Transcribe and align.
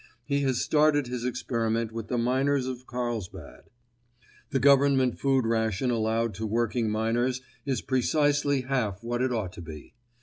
He 0.25 0.41
has 0.41 0.59
started 0.59 1.05
his 1.05 1.23
experiment 1.25 1.91
with 1.91 2.07
the 2.07 2.17
miners 2.17 2.65
of 2.65 2.87
Carlsbad. 2.87 3.65
The 4.49 4.57
Government 4.59 5.19
food 5.19 5.45
ration 5.45 5.91
allowed 5.91 6.33
to 6.33 6.47
working 6.47 6.89
miners 6.89 7.39
is 7.67 7.81
precisely 7.83 8.61
half 8.61 9.03
what 9.03 9.21
it 9.21 9.31
ought 9.31 9.53
to 9.53 9.61
be. 9.61 9.93